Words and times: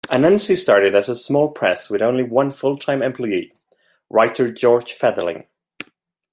Anansi 0.07 0.57
started 0.57 0.95
as 0.95 1.09
a 1.09 1.13
small 1.15 1.51
press 1.51 1.87
with 1.87 2.01
only 2.01 2.23
one 2.23 2.49
full-time 2.49 3.03
employee, 3.03 3.53
writer 4.09 4.51
George 4.51 4.97
Fetherling. 4.97 5.45